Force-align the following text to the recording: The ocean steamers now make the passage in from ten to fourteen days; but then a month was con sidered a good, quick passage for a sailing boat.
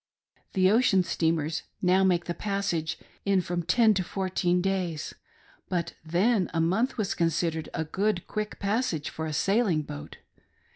The 0.53 0.71
ocean 0.71 1.03
steamers 1.03 1.61
now 1.79 2.03
make 2.03 2.25
the 2.25 2.33
passage 2.33 2.97
in 3.23 3.39
from 3.39 3.61
ten 3.61 3.93
to 3.93 4.03
fourteen 4.03 4.59
days; 4.59 5.13
but 5.69 5.93
then 6.03 6.49
a 6.55 6.59
month 6.59 6.97
was 6.97 7.13
con 7.13 7.27
sidered 7.27 7.67
a 7.75 7.83
good, 7.85 8.25
quick 8.25 8.57
passage 8.57 9.11
for 9.11 9.27
a 9.27 9.31
sailing 9.33 9.83
boat. 9.83 10.17